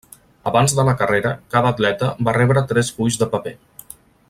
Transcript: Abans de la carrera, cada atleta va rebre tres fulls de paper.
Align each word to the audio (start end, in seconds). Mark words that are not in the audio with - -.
Abans 0.51 0.71
de 0.79 0.85
la 0.87 0.95
carrera, 1.01 1.33
cada 1.57 1.73
atleta 1.77 2.09
va 2.29 2.35
rebre 2.39 2.65
tres 2.73 2.91
fulls 2.97 3.21
de 3.25 3.29
paper. 3.35 3.55